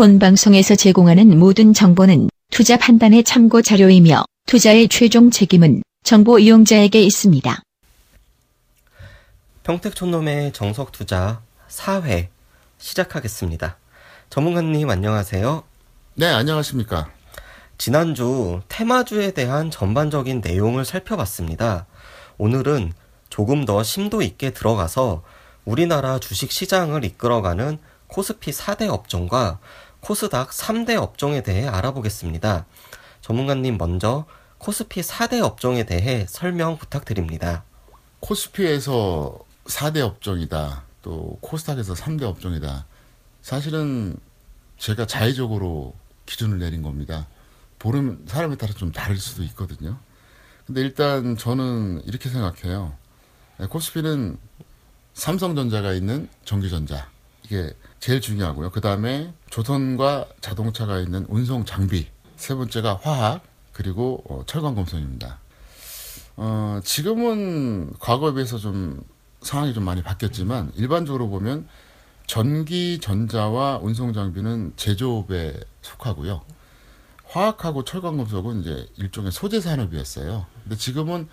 [0.00, 7.60] 본 방송에서 제공하는 모든 정보는 투자 판단의 참고 자료이며 투자의 최종 책임은 정보 이용자에게 있습니다.
[9.62, 12.28] 평택촌놈의 정석 투자 4회
[12.78, 13.76] 시작하겠습니다.
[14.30, 15.64] 전문가님 안녕하세요.
[16.14, 17.10] 네, 안녕하십니까.
[17.76, 21.84] 지난주 테마주에 대한 전반적인 내용을 살펴봤습니다.
[22.38, 22.94] 오늘은
[23.28, 25.22] 조금 더 심도 있게 들어가서
[25.66, 29.58] 우리나라 주식 시장을 이끌어가는 코스피 4대 업종과
[30.00, 32.66] 코스닥 3대 업종에 대해 알아보겠습니다.
[33.20, 34.26] 전문가님 먼저
[34.58, 37.64] 코스피 4대 업종에 대해 설명 부탁드립니다.
[38.20, 40.84] 코스피에서 4대 업종이다.
[41.02, 42.86] 또 코스닥에서 3대 업종이다.
[43.42, 44.16] 사실은
[44.78, 45.94] 제가 자의적으로
[46.26, 47.26] 기준을 내린 겁니다.
[47.78, 49.98] 보는 사람에 따라 좀 다를 수도 있거든요.
[50.66, 52.94] 근데 일단 저는 이렇게 생각해요.
[53.68, 54.38] 코스피는
[55.14, 57.08] 삼성전자가 있는 전기전자.
[57.50, 58.70] 이게 제일 중요하고요.
[58.70, 62.06] 그 다음에 조선과 자동차가 있는 운송 장비.
[62.36, 63.42] 세 번째가 화학.
[63.72, 65.40] 그리고 어, 철광금속입니다.
[66.36, 69.02] 어, 지금은 과거에 비해서 좀
[69.42, 71.66] 상황이 좀 많이 바뀌었지만 일반적으로 보면
[72.26, 76.42] 전기 전자와 운송 장비는 제조업에 속하고요.
[77.24, 80.46] 화학하고 철광금속은 이제 일종의 소재 산업이었어요.
[80.62, 81.28] 근데 지금은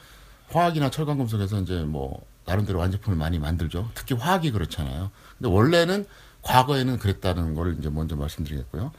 [0.50, 3.92] 화학이나 철광금속에서 이제 뭐 나름대로 완제품을 많이 만들죠.
[3.94, 5.12] 특히 화학이 그렇잖아요.
[5.38, 6.06] 근데 원래는
[6.42, 8.94] 과거에는 그랬다는 걸 이제 먼저 말씀드리겠고요.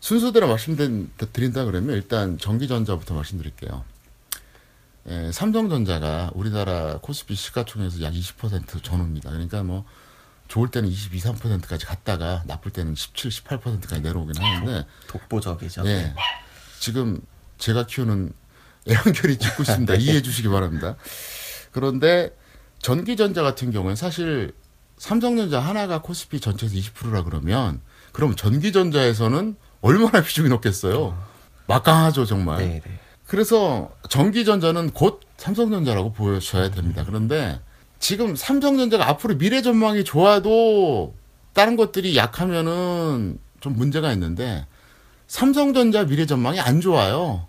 [0.00, 3.84] 순서대로 말씀드린다 그러면 일단 전기전자부터 말씀드릴게요.
[5.08, 9.30] 예, 삼성전자가 우리나라 코스피 시가총액에서 약 20% 전후입니다.
[9.30, 9.84] 그러니까 뭐
[10.46, 15.82] 좋을 때는 22, 3%까지 갔다가 나쁠 때는 17, 18%까지 내려오긴 하는데 독보적이죠.
[15.86, 16.14] 예.
[16.78, 17.20] 지금
[17.58, 18.32] 제가 키우는
[18.88, 19.94] 애완결이 짓고 있습니다.
[19.96, 20.94] 이해해 주시기 바랍니다.
[21.72, 22.30] 그런데
[22.80, 24.52] 전기전자 같은 경우는 사실
[24.96, 27.80] 삼성전자 하나가 코스피 전체에서 20%라 그러면
[28.12, 31.16] 그럼 전기전자에서는 얼마나 비중이 높겠어요?
[31.66, 32.58] 막강하죠, 정말.
[32.58, 32.98] 네, 네.
[33.26, 37.04] 그래서 전기전자는 곧 삼성전자라고 보여줘야 됩니다.
[37.06, 37.60] 그런데
[38.00, 41.14] 지금 삼성전자가 앞으로 미래 전망이 좋아도
[41.52, 44.66] 다른 것들이 약하면은 좀 문제가 있는데
[45.26, 47.46] 삼성전자 미래 전망이 안 좋아요.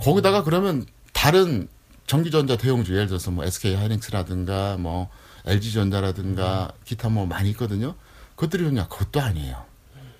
[0.00, 1.68] 거기다가 그러면 다른
[2.06, 5.10] 전기전자 대형주 예를 들어서 뭐 SK 하이닉스라든가 뭐
[5.46, 7.94] LG전자라든가 기타 뭐 많이 있거든요.
[8.36, 8.88] 그것들이 좋냐?
[8.88, 9.64] 그것도 아니에요.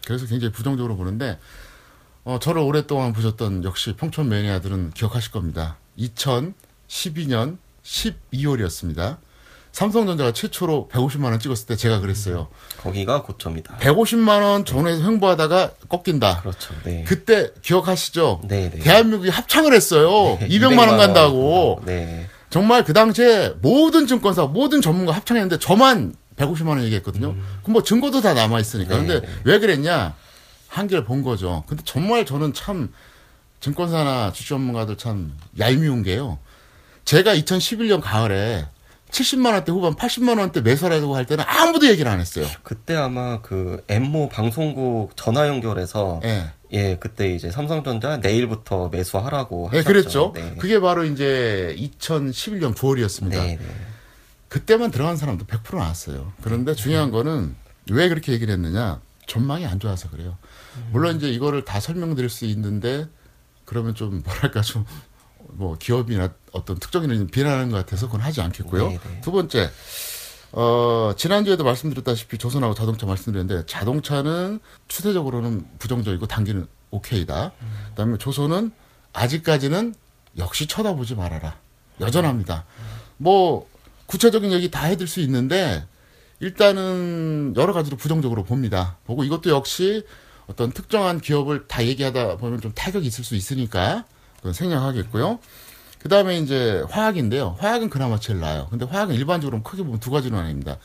[0.06, 1.38] 그래서 굉장히 부정적으로 보는데
[2.24, 5.76] 어, 저를 오랫동안 보셨던 역시 평촌 매니아들은 기억하실 겁니다.
[5.98, 9.18] 2012년 12월이었습니다.
[9.74, 12.46] 삼성전자가 최초로 150만 원 찍었을 때 제가 그랬어요.
[12.78, 13.78] 거기가 고점이다.
[13.78, 16.42] 150만 원 전후에서 횡보하다가 꺾인다.
[16.42, 16.72] 그렇죠.
[16.84, 17.02] 네.
[17.04, 18.42] 그때 기억하시죠?
[18.44, 18.78] 네, 네.
[18.78, 20.38] 대한민국이 합창을 했어요.
[20.38, 21.82] 네, 200만 원 간다고.
[21.86, 22.28] 네.
[22.50, 27.32] 정말 그 당시에 모든 증권사, 모든 전문가 합창했는데 저만 150만 원 얘기했거든요.
[27.62, 28.94] 그럼 뭐 증거도 다 남아 있으니까.
[28.94, 29.34] 네, 근데 네.
[29.42, 30.14] 왜 그랬냐?
[30.68, 31.64] 한계를 본 거죠.
[31.66, 32.92] 근데 정말 저는 참
[33.58, 36.38] 증권사나 주식 전문가들 참 얄미운 게요.
[37.04, 38.66] 제가 2011년 가을에
[39.14, 42.47] 70만 원대 후반 80만 원대 매수하라고 할 때는 아무도 얘기를 안 했어요.
[42.64, 46.50] 그때 아마 그 엠모 방송국 전화 연결해서 예.
[46.72, 49.88] 예, 그때 이제 삼성전자 내일부터 매수하라고 네, 하셨죠.
[49.88, 50.32] 그랬죠.
[50.34, 50.56] 네.
[50.58, 53.30] 그게 바로 이제 2011년 9월이었습니다.
[53.30, 53.76] 네, 네.
[54.48, 56.32] 그때만 들어간 사람도 100% 나왔어요.
[56.42, 57.54] 그런데 중요한 거는
[57.91, 59.00] 왜 그렇게 얘기를 했느냐?
[59.26, 60.36] 전망이 안 좋아서 그래요.
[60.91, 63.06] 물론 이제 이거를 다 설명드릴 수 있는데
[63.64, 64.84] 그러면 좀 뭐랄까 좀
[65.56, 68.88] 뭐 기업이나 어떤 특정인을 비난하는 것 같아서 그건 하지 않겠고요.
[68.88, 69.20] 네, 네.
[69.20, 69.70] 두 번째,
[70.53, 77.53] 어, 지난주에도 말씀드렸다시피 조선하고 자동차 말씀드렸는데 자동차는 추세적으로는 부정적이고 단기는 오케이다.
[77.91, 78.70] 그다음에 조선은
[79.12, 79.94] 아직까지는
[80.38, 81.56] 역시 쳐다보지 말아라.
[82.00, 82.64] 여전합니다.
[83.16, 83.69] 뭐
[84.06, 85.84] 구체적인 얘기 다 해드릴 수 있는데
[86.41, 88.98] 일단은 여러 가지로 부정적으로 봅니다.
[89.06, 90.04] 보고 이것도 역시
[90.47, 94.05] 어떤 특정한 기업을 다 얘기하다 보면 좀 타격이 있을 수 있으니까
[94.44, 95.38] 그건 생략하겠고요.
[96.00, 97.56] 그 다음에 이제 화학인데요.
[97.61, 98.67] 화학은 그나마 제일 나아요.
[98.69, 100.76] 근데 화학은 일반적으로 크게 보면 두 가지로 나뉩니다.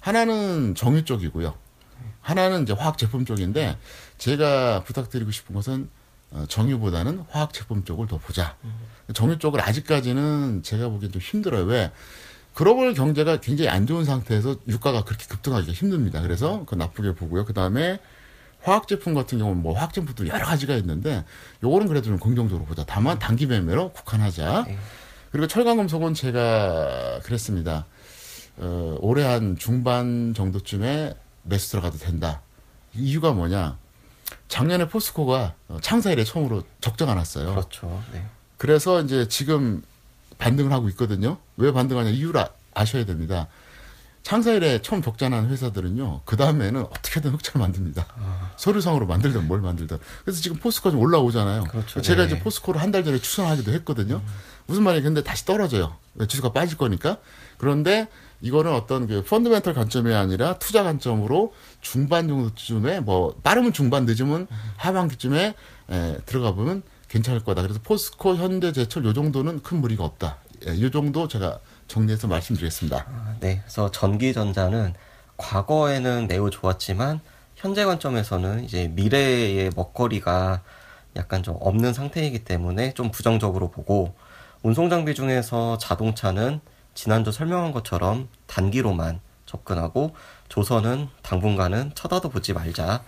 [0.00, 1.54] 하나는 정유 쪽이고요.
[2.22, 3.76] 하나는 이제 화학 제품 쪽인데
[4.16, 5.90] 제가 부탁드리고 싶은 것은
[6.30, 8.56] 어, 정유보다는 화학 제품 쪽을 더 보자.
[9.12, 11.64] 정유 쪽을 아직까지는 제가 보기엔 좀 힘들어요.
[11.64, 11.92] 왜?
[12.54, 16.22] 글로벌 경제가 굉장히 안 좋은 상태에서 유가가 그렇게 급등하기가 힘듭니다.
[16.22, 17.44] 그래서 그거 나쁘게 보고요.
[17.44, 18.00] 그 다음에
[18.64, 21.24] 화학 제품 같은 경우는 뭐 화학 제품도 여러 가지가 있는데
[21.62, 22.82] 요거는 그래도 좀 긍정적으로 보자.
[22.86, 24.64] 다만 단기 매매로 국한하자.
[24.66, 24.78] 네.
[25.30, 27.84] 그리고 철강 금속은 제가 그랬습니다.
[28.56, 32.40] 어, 올해 한 중반 정도쯤에 매수 들어가도 된다.
[32.94, 33.76] 이유가 뭐냐?
[34.48, 37.50] 작년에 포스코가 어, 창사 이래 처음으로 적자가 났어요.
[37.50, 38.02] 그렇죠.
[38.12, 38.24] 네.
[38.56, 39.82] 그래서 이제 지금
[40.38, 41.36] 반등을 하고 있거든요.
[41.58, 43.48] 왜 반등하냐 이유를 아, 아셔야 됩니다.
[44.24, 48.06] 창사일에 처음 독자난 회사들은요, 그 다음에는 어떻게든 흑자를 만듭니다.
[48.56, 49.98] 서류상으로 만들든 뭘 만들든.
[50.24, 51.64] 그래서 지금 포스코가 좀 올라오잖아요.
[51.64, 52.00] 그렇죠.
[52.00, 52.28] 제가 네.
[52.32, 54.22] 이제 포스코를 한 달 전에 추천하기도 했거든요.
[54.66, 55.02] 무슨 말이에요?
[55.04, 55.96] 근데 다시 떨어져요.
[56.14, 57.18] 왜 지수가 빠질 거니까.
[57.58, 58.08] 그런데
[58.40, 65.54] 이거는 어떤 그 펀드멘털 관점이 아니라 투자 관점으로 중반 정도쯤에 뭐 빠르면 중반 늦으면 하반기쯤에
[65.90, 67.60] 에, 들어가 보면 괜찮을 거다.
[67.62, 70.38] 그래서 포스코, 현대제철 요 정도는 큰 무리가 없다.
[70.66, 71.58] 예, 요 정도 제가
[71.88, 73.06] 정리해서 말씀드리겠습니다.
[73.08, 74.94] 아, 네, 그래서 전기전자는
[75.36, 77.20] 과거에는 매우 좋았지만
[77.56, 80.62] 현재 관점에서는 이제 미래의 먹거리가
[81.16, 84.14] 약간 좀 없는 상태이기 때문에 좀 부정적으로 보고
[84.62, 86.60] 운송 장비 중에서 자동차는
[86.94, 90.14] 지난주 설명한 것처럼 단기로만 접근하고
[90.48, 93.02] 조선은 당분간은 쳐다도 보지 말자.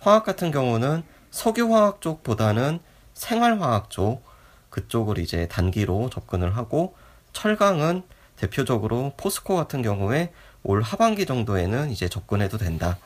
[0.00, 2.80] 화학 같은 경우는 석유화학 쪽보다는
[3.14, 4.24] 생활화학 쪽
[4.70, 6.94] 그쪽을 이제 단기로 접근을 하고
[7.32, 8.02] 철강은
[8.36, 12.98] 대표적으로 포스코 같은 경우에 올 하반기 정도에는 이제 접근해도 된다.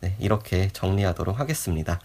[0.00, 2.00] 네, 이렇게 정리하도록 하겠습니다.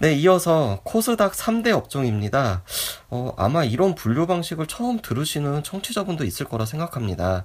[0.00, 2.62] 네, 이어서 코스닥 3대 업종입니다.
[3.10, 7.44] 어, 아마 이런 분류 방식을 처음 들으시는 청취자분도 있을 거라 생각합니다.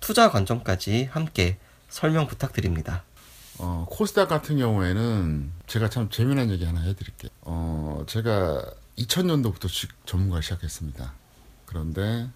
[0.00, 3.02] 투자 관점까지 함께 설명 부탁드립니다.
[3.58, 7.30] 어, 코스닥 같은 경우에는 제가 참 재미난 얘기 하나 해드릴게요.
[7.42, 8.62] 어, 제가
[8.98, 11.14] 2000년도부터 주식 전문가를 시작했습니다.
[11.64, 12.32] 그런데 어,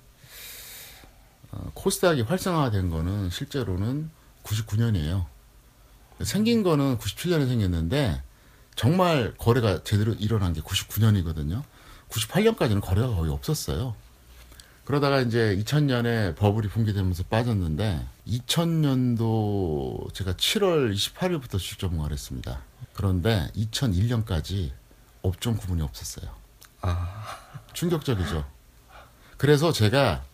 [1.74, 4.10] 코스닥이 활성화된 거는 실제로는
[4.44, 5.26] 99년이에요.
[6.22, 8.22] 생긴 거는 97년에 생겼는데
[8.76, 11.62] 정말 거래가 제대로 일어난 게 99년이거든요.
[12.08, 13.94] 98년까지는 거래가 거의 없었어요.
[14.84, 22.62] 그러다가 이제 2000년에 버블이 붕괴되면서 빠졌는데 2000년도 제가 7월 28일부터 주식 전문가를 했습니다.
[22.94, 24.72] 그런데 2001년까지
[25.22, 26.30] 업종 구분이 없었어요.
[26.80, 27.24] 아,
[27.72, 28.44] 충격적이죠.
[29.36, 30.24] 그래서 제가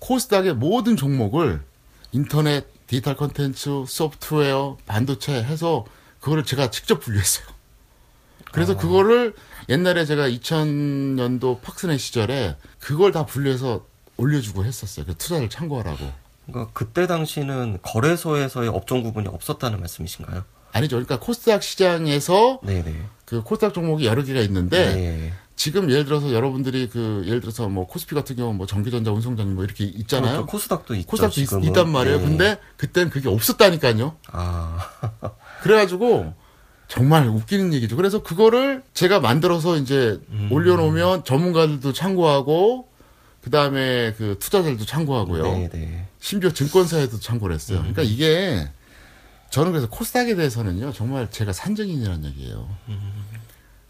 [0.00, 1.62] 코스닥의 모든 종목을
[2.12, 5.84] 인터넷, 디지털 컨텐츠, 소프트웨어, 반도체 해서
[6.20, 7.46] 그거를 제가 직접 분류했어요.
[8.52, 9.34] 그래서 그거를
[9.68, 13.86] 옛날에 제가 2000년도 팍스네 시절에 그걸 다 분류해서
[14.16, 15.06] 올려주고 했었어요.
[15.06, 16.12] 그 투자를 참고하라고.
[16.46, 20.44] 그러니까 그때 당시는 거래소에서의 업종 구분이 없었다는 말씀이신가요?
[20.72, 20.96] 아니죠.
[20.96, 22.94] 그러니까 코스닥 시장에서 네네.
[23.24, 25.32] 그 코스닥 종목이 여러 개가 있는데 네.
[25.56, 29.64] 지금 예를 들어서 여러분들이 그 예를 들어서 뭐 코스피 같은 경우 뭐 전기전자 운송장님 뭐
[29.64, 30.32] 이렇게 있잖아요.
[30.32, 30.46] 그렇죠.
[30.46, 31.06] 코스닥도 있죠.
[31.06, 31.64] 코스닥도 있, 지금은.
[31.68, 32.18] 있 단 말이에요.
[32.18, 32.24] 네.
[32.24, 34.16] 근데 그때는 그게 없었다니까요.
[34.32, 34.78] 아,
[35.62, 36.32] 그래가지고
[36.88, 37.96] 정말 웃기는 얘기죠.
[37.96, 40.48] 그래서 그거를 제가 만들어서 이제 음.
[40.50, 42.88] 올려놓으면 전문가들도 참고하고
[43.42, 45.42] 그 다음에 그 투자자들도 참고하고요.
[45.42, 46.06] 네네.
[46.20, 47.78] 심지어 증권사에도 참고를 했어요.
[47.78, 47.92] 음.
[47.92, 48.68] 그러니까 이게
[49.50, 52.68] 저는 그래서 코스닥에 대해서는요 정말 제가 산증인이라는 얘기예요.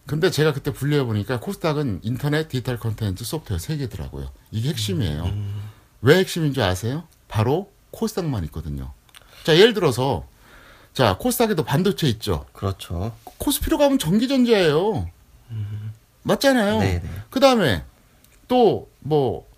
[0.06, 4.30] 근데 제가 그때 분류해 보니까 코스닥은 인터넷, 디지털 컨텐츠, 소프트웨어 세 개더라고요.
[4.50, 5.24] 이게 핵심이에요.
[5.24, 5.70] 음.
[6.00, 7.04] 왜 핵심인 줄 아세요?
[7.28, 8.92] 바로 코스닥만 있거든요.
[9.44, 10.26] 자 예를 들어서
[10.92, 12.46] 자 코스닥에도 반도체 있죠.
[12.52, 13.14] 그렇죠.
[13.38, 15.08] 코스피로 가면 전기전자예요.
[16.22, 16.78] 맞잖아요.
[16.78, 17.02] 네네.
[17.30, 17.84] 그 다음에
[18.48, 19.49] 또 뭐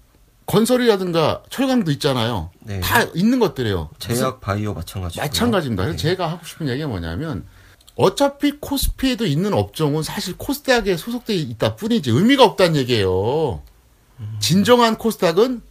[0.46, 2.50] 건설이라든가 철강도 있잖아요.
[2.60, 2.80] 네.
[2.80, 3.90] 다 있는 것들이에요.
[3.98, 5.22] 제약 바이오 마찬가지고.
[5.22, 5.84] 마찬가지입니다.
[5.84, 7.46] 그래서 제가 하고 싶은 얘기가 뭐냐면
[7.94, 13.62] 어차피 코스피에도 있는 업종은 사실 코스닥에 소속돼 있다 뿐이지 의미가 없다는 얘기예요.
[14.40, 15.62] 진정한 코스닥은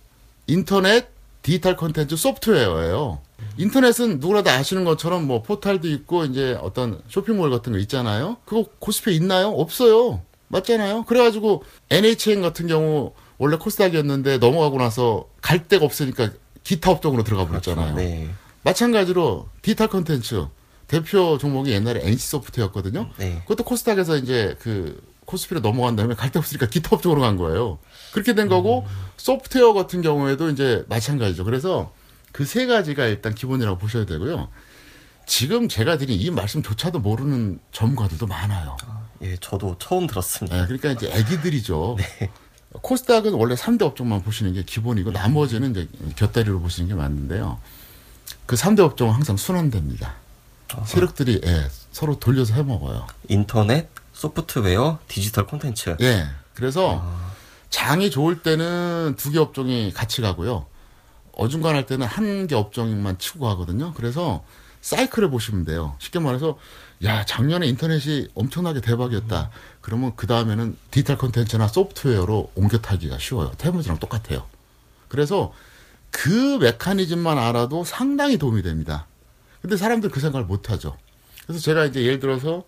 [0.48, 1.10] 인터넷,
[1.42, 3.20] 디지털 콘텐츠, 소프트웨어예요.
[3.58, 8.38] 인터넷은 누구나 다 아시는 것처럼 뭐 포탈도 있고 이제 어떤 쇼핑몰 같은 거 있잖아요.
[8.46, 9.50] 그거 코스피에 있나요?
[9.50, 10.22] 없어요.
[10.50, 11.04] 맞잖아요.
[11.04, 16.30] 그래가지고 NHN 같은 경우 원래 코스닥이었는데 넘어가고 나서 갈 데가 없으니까
[16.64, 17.96] 기타 업종으로 들어가 버렸잖아요.
[17.96, 18.30] 네.
[18.62, 20.46] 마찬가지로 디지털 컨텐츠
[20.88, 23.10] 대표 종목이 옛날에 NC 소프트였거든요.
[23.18, 23.40] 네.
[23.48, 27.80] 그것도 코스닥에서 이제 그 코스피로 넘어간 다음에 갈 데 없으니까 기타 업종으로 간 거예요.
[28.14, 28.86] 그렇게 된 거고
[29.18, 31.44] 소프트웨어 같은 경우에도 이제 마찬가지죠.
[31.44, 31.92] 그래서
[32.32, 34.50] 그 세 가지가 일단 기본이라고 보셔야 되고요.
[35.26, 38.78] 지금 제가 드린 이 말씀조차도 모르는 전문가들도 많아요.
[39.24, 40.58] 예, 저도 처음 들었습니다.
[40.58, 41.98] 네, 그러니까 이제 애기들이죠.
[42.82, 47.60] 코스닥은 원래 3대 업종만 보시는 게 기본이고 나머지는 이제 곁다리로 보시는 게 맞는데요.
[48.46, 50.16] 그 3대 업종은 항상 순환됩니다.
[50.86, 53.06] 세력들이 예, 서로 돌려서 해먹어요.
[53.28, 55.98] 인터넷, 소프트웨어, 디지털 콘텐츠.
[56.00, 56.28] 예.
[56.54, 57.32] 그래서 아,
[57.70, 60.66] 장이 좋을 때는 두 개 업종이 같이 가고요.
[61.34, 63.94] 어중간할 때는 한 개 업종만 치고 가거든요.
[63.96, 64.44] 그래서
[64.82, 65.96] 사이클을 보시면 돼요.
[66.00, 66.58] 쉽게 말해서
[67.04, 69.50] 야 작년에 인터넷이 엄청나게 대박이었다.
[69.82, 73.52] 그러면 그 다음에는 디지털 콘텐츠나 소프트웨어로 옮겨 타기가 쉬워요.
[73.58, 74.46] 태무지랑 똑같아요.
[75.08, 75.54] 그래서
[76.10, 79.08] 그 메커니즘만 알아도 상당히 도움이 됩니다.
[79.62, 80.98] 근데 사람들 그 생각을 못 하죠.
[81.46, 82.64] 그래서 제가 이제 예를 들어서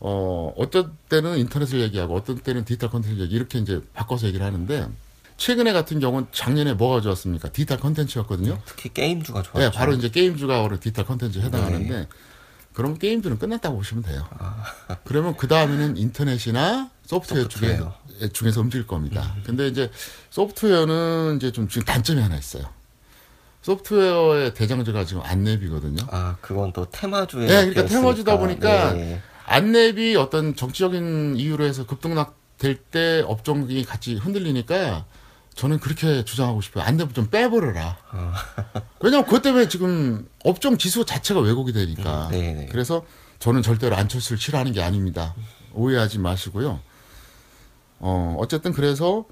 [0.00, 4.88] 어, 어떤 때는 인터넷을 얘기하고 어떤 때는 디지털 콘텐츠 얘기 이렇게 이제 바꿔서 얘기를 하는데
[5.36, 7.48] 최근에 같은 경우는 작년에 뭐가 좋았습니까?
[7.50, 8.58] 디지털 컨텐츠였거든요.
[8.66, 9.58] 특히 게임주가 좋았죠.
[9.58, 12.08] 네, 바로 이제 게임주가 오늘 디지털 컨텐츠에 해당하는데
[12.72, 14.26] 그럼 게임주는 끝났다고 보시면 돼요.
[15.04, 17.94] 그러면 그 다음에는 인터넷이나 소프트웨어, 소프트웨어.
[18.18, 19.34] 중에, 중에서 움직일 겁니다.
[19.44, 19.90] 근데 이제
[20.30, 22.64] 소프트웨어는 이제 좀 지금 단점이 하나 있어요.
[23.62, 26.06] 소프트웨어의 대장주가 지금 안내비거든요.
[26.10, 27.46] 아, 그건 또 테마주에.
[27.46, 28.38] 네, 그러니까 테마주다.
[28.38, 29.22] 보니까 네.
[29.46, 35.04] 안내비 어떤 정치적인 이유로 해서 급등락 될 때 업종이 같이 흔들리니까
[35.54, 36.84] 저는 그렇게 주장하고 싶어요.
[36.84, 37.98] 안내비 좀 빼버려라.
[39.00, 42.26] 왜냐면 그것 때문에 지금 업종 지수 자체가 왜곡이 되니까.
[42.28, 42.66] 음, 네네.
[42.70, 43.04] 그래서
[43.38, 45.34] 저는 절대로 안철수를 싫어하는 게 아닙니다.
[45.72, 46.80] 오해하지 마시고요.
[47.98, 49.24] 어, 어쨌든 그래서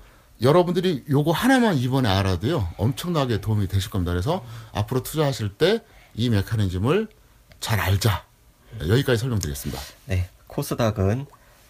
[0.43, 2.69] 여러분들이 요거 하나만 이번에 알아도요.
[2.77, 4.13] 엄청나게 도움이 되실 겁니다.
[4.13, 5.81] 그래서 앞으로 투자하실 때
[6.15, 7.09] 이 메커니즘을
[7.61, 8.25] 잘 알자.
[8.89, 9.81] 여기까지 설명드리겠습니다.
[10.07, 11.27] 네, 코스닥은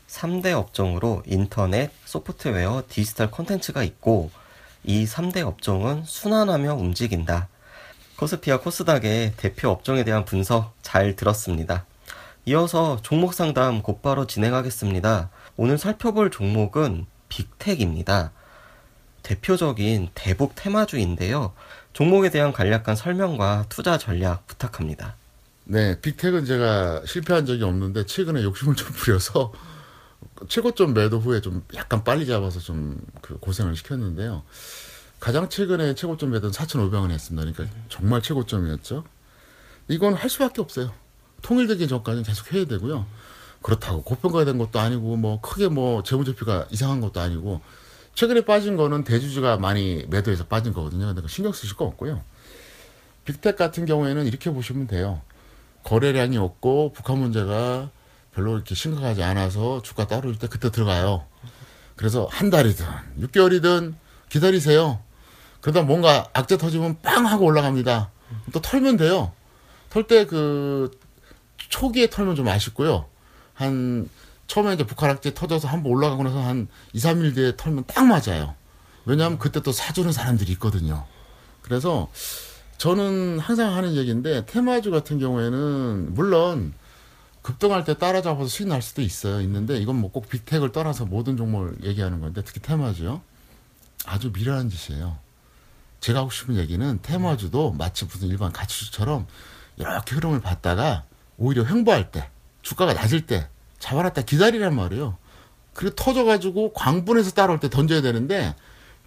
[0.08, 4.30] 3대 업종으로 인터넷, 소프트웨어, 디지털 콘텐츠가 있고
[4.84, 7.48] 이 3대 업종은 순환하며 움직인다.
[8.16, 11.86] 코스피와 코스닥의 대표 업종에 대한 분석 잘 들었습니다.
[12.46, 15.30] 이어서 종목 상담 곧바로 진행하겠습니다.
[15.56, 18.32] 오늘 살펴볼 종목은 빅텍입니다.
[19.22, 21.52] 대표적인 대북 테마주인데요.
[21.92, 25.16] 종목에 대한 간략한 설명과 투자 전략 부탁합니다.
[25.64, 29.52] 네, 빅텍은 제가 실패한 적이 없는데 최근에 욕심을 좀 부려서
[30.48, 34.42] 최고점 매도 후에 좀 약간 빨리 잡아서 좀 그 고생을 시켰는데요.
[35.20, 37.52] 가장 최근에 최고점 매도는 4,500원 했습니다.
[37.52, 39.04] 그러니까 정말 최고점이었죠.
[39.88, 40.92] 이건 할 수밖에 없어요.
[41.42, 43.06] 통일되기 전까지는 계속 해야 되고요.
[43.62, 47.60] 그렇다고 고평가가 된 것도 아니고 뭐 크게 뭐 재무제표가 이상한 것도 아니고
[48.14, 51.14] 최근에 빠진 거는 대주주가 많이 매도해서 빠진 거거든요.
[51.14, 52.22] 그거 신경 쓰실 거 없고요.
[53.26, 55.20] 빅텍 같은 경우에는 이렇게 보시면 돼요.
[55.84, 57.90] 거래량이 없고 북한 문제가
[58.34, 61.26] 별로 이렇게 심각하지 않아서 주가 따라올 때 그때 들어가요.
[61.96, 62.86] 그래서 한 달이든
[63.20, 63.94] 6개월이든
[64.28, 65.00] 기다리세요.
[65.60, 68.10] 그러다 뭔가 악재 터지면 빵 하고 올라갑니다.
[68.52, 69.32] 또 털면 돼요.
[69.90, 70.90] 털 때 그
[71.56, 73.06] 초기에 털면 좀 아쉽고요.
[73.54, 74.08] 한
[74.46, 78.54] 처음에 이제 북한 악재 터져서 한번 올라가고 나서 한 2, 3일 뒤에 털면 딱 맞아요.
[79.04, 81.04] 왜냐하면 그때 또 사주는 사람들이 있거든요.
[81.62, 82.08] 그래서
[82.78, 86.72] 저는 항상 하는 얘기인데 테마주 같은 경우에는 물론
[87.42, 89.40] 급등할 때 따라잡아서 수익 날 수도 있어요.
[89.40, 93.22] 있는데 이건 뭐 꼭 빅텍을 떠나서 모든 종목을 얘기하는 건데 특히 테마주요.
[94.06, 95.18] 아주 미련한 짓이에요.
[96.00, 99.26] 제가 하고 싶은 얘기는 테마주도 마치 무슨 일반 가치주처럼
[99.76, 101.04] 이렇게 흐름을 봤다가
[101.36, 102.28] 오히려 횡보할 때
[102.62, 105.16] 주가가 낮을 때 잡아놨다 기다리란 말이에요.
[105.74, 108.54] 그리고 터져가지고 광분해서 따라올 때 던져야 되는데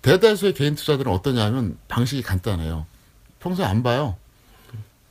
[0.02, 2.86] 대다수의 개인 투자들은 어떠냐면 방식이 간단해요.
[3.40, 4.18] 평소에 안 봐요.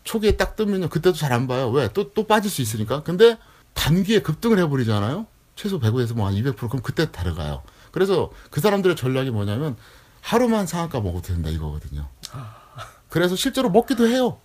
[0.05, 0.89] 초기에 딱 뜨면요.
[0.89, 1.71] 그때도 잘 안 봐요.
[1.71, 1.89] 왜?
[1.93, 3.03] 또, 또 빠질 수 있으니까.
[3.03, 3.39] 근데
[3.75, 5.27] 단기에 급등을 해버리잖아요.
[5.57, 7.63] 최소 100에서 뭐 한 200% 그럼 그때 다르가요.
[7.91, 9.77] 그래서 그 사람들의 전략이 뭐냐면
[10.21, 12.09] 하루만 상한가 먹어도 된다 이거거든요.
[13.09, 14.39] 그래서 실제로 먹기도 해요.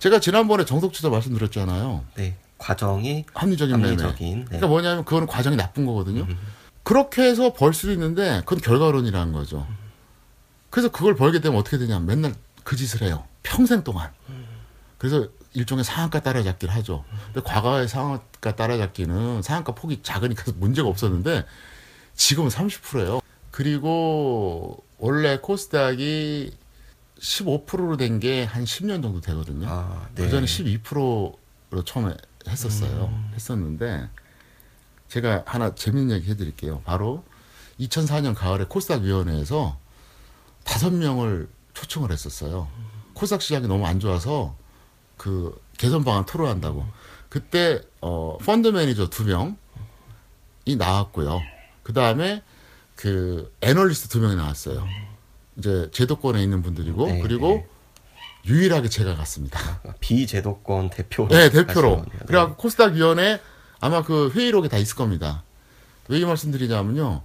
[0.00, 2.04] 제가 지난번에 정석 투자 말씀드렸잖아요.
[2.16, 3.88] 네, 과정이 합리적인 매매.
[3.90, 4.38] 합리적인.
[4.38, 4.44] 네.
[4.46, 6.26] 그러니까 뭐냐면 그거는 과정이 나쁜 거거든요.
[6.82, 9.66] 그렇게 해서 벌 수도 있는데 그건 결과론이라는 거죠.
[10.70, 13.24] 그래서 그걸 벌게 되면 어떻게 되냐면 맨날 그 짓을 해요.
[13.44, 14.10] 평생 동안.
[14.98, 17.04] 그래서 일종의 상한가 따라잡기를 하죠.
[17.32, 21.44] 근데 과거의 상한가 따라잡기는 상한가 폭이 작으니까 문제가 없었는데
[22.14, 23.20] 지금은 30%예요.
[23.50, 26.56] 그리고 원래 코스닥이
[27.20, 29.66] 15%로 된 게 한 10년 정도 되거든요.
[29.68, 30.24] 아, 네.
[30.24, 31.38] 그전에 12%로
[31.84, 32.14] 처음에
[32.48, 33.12] 했었어요.
[33.34, 34.08] 했었는데
[35.08, 36.82] 제가 하나 재밌는 얘기 해드릴게요.
[36.84, 37.24] 바로
[37.80, 39.78] 2004년 가을에 코스닥 위원회에서
[40.64, 42.68] 다섯 명을 초청을 했었어요.
[43.14, 44.56] 코스닥 시장이 너무 안 좋아서
[45.16, 46.84] 그 개선 방안 토론한다고.
[47.28, 51.40] 그때 어 펀드 매니저 두 명이 나왔고요.
[51.82, 52.42] 그 다음에
[52.94, 54.86] 그 애널리스트 두 명이 나왔어요.
[55.56, 57.66] 이제 제도권에 있는 분들이고 네, 그리고
[58.46, 59.80] 유일하게 제가 갔습니다.
[60.00, 61.28] 비제도권 대표로.
[61.28, 61.96] 네, 대표로.
[61.96, 62.18] 거네요.
[62.26, 63.40] 그래갖고 코스닥 위원회
[63.80, 65.42] 아마 그 회의록에 다 있을 겁니다.
[66.08, 67.22] 왜 이 말씀드리냐면요.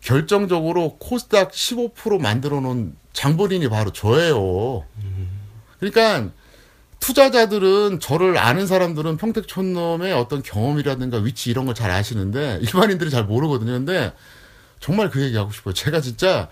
[0.00, 4.86] 결정적으로 코스닥 15% 만들어 놓은 장본인이 바로 저예요.
[5.78, 6.30] 그러니까
[7.00, 13.72] 투자자들은 저를 아는 사람들은 평택촌놈의 어떤 경험이라든가 위치 이런 걸 잘 아시는데 일반인들이 잘 모르거든요.
[13.72, 14.12] 근데
[14.80, 15.72] 정말 그 얘기 하고 싶어요.
[15.74, 16.48] 제가 진짜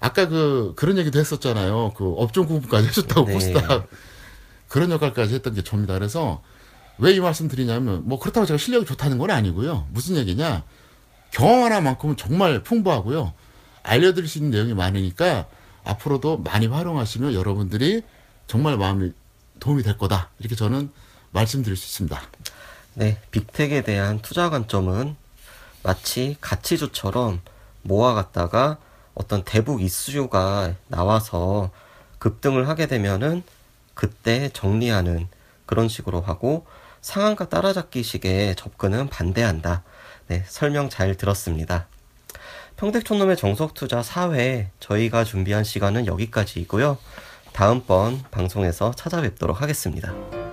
[0.00, 1.92] 아까 그 그런 얘기도 했었잖아요.
[1.96, 3.32] 그 업종 구분까지 해줬다고 네.
[3.34, 3.88] 코스닥
[4.68, 5.94] 그런 역할까지 했던 게 접니다.
[5.94, 6.42] 그래서
[6.98, 9.86] 왜 이 말씀 드리냐면 뭐 그렇다고 제가 실력이 좋다는 건 아니고요.
[9.90, 10.62] 무슨 얘기냐
[11.30, 13.32] 경험 하나만큼은 정말 풍부하고요.
[13.82, 15.46] 알려드릴 수 있는 내용이 많으니까
[15.84, 18.02] 앞으로도 많이 활용하시면 여러분들이
[18.46, 19.12] 정말 마음이
[19.60, 20.30] 도움이 될 거다.
[20.38, 20.90] 이렇게 저는
[21.32, 22.20] 말씀드릴 수 있습니다.
[22.94, 25.16] 네, 빅텍에 대한 투자 관점은
[25.82, 27.40] 마치 가치주처럼
[27.82, 28.78] 모아갔다가
[29.14, 31.70] 어떤 대북 이슈가 나와서
[32.18, 33.42] 급등을 하게 되면은
[33.94, 35.28] 그때 정리하는
[35.66, 36.66] 그런 식으로 하고
[37.00, 39.82] 상한가 따라잡기식의 접근은 반대한다.
[40.28, 41.86] 네, 설명 잘 들었습니다.
[42.76, 46.98] 평택촌놈의 정석투자 4회 저희가 준비한 시간은 여기까지이고요.
[47.54, 50.43] 다음번 방송에서 찾아뵙도록 하겠습니다.